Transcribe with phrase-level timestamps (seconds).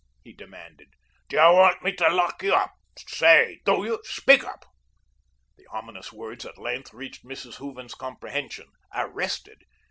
[0.23, 0.95] he demanded.
[1.29, 2.73] "Do you want me to lock you up?
[2.97, 4.65] Say, do you, speak up?"
[5.57, 7.57] The ominous words at length reached Mrs.
[7.57, 8.69] Hooven's comprehension.
[8.95, 9.59] Arrested!